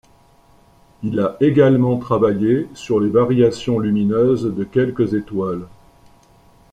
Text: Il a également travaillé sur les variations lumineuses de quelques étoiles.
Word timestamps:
Il 1.03 1.19
a 1.19 1.37
également 1.41 1.99
travaillé 1.99 2.67
sur 2.73 2.99
les 2.99 3.11
variations 3.11 3.77
lumineuses 3.77 4.45
de 4.45 4.63
quelques 4.63 5.13
étoiles. 5.13 5.67